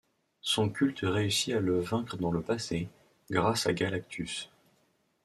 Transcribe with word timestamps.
Son 0.41 0.69
culte 0.69 1.01
réussit 1.03 1.53
à 1.53 1.59
le 1.59 1.79
vaincre 1.79 2.17
dans 2.17 2.31
le 2.31 2.41
passé, 2.41 2.89
grâce 3.29 3.67
à 3.67 3.73
Galactus. 3.73 4.49